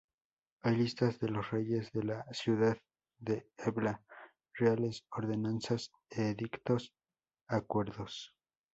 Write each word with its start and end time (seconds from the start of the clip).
Hay 0.63 0.77
listas 0.77 1.19
de 1.19 1.29
los 1.29 1.51
reyes 1.51 1.91
de 1.91 2.01
la 2.01 2.25
ciudad 2.31 2.75
de 3.19 3.51
Ebla, 3.59 4.03
reales 4.51 5.05
ordenanzas, 5.11 5.91
edictos, 6.09 6.91
acuerdos. 7.47 8.33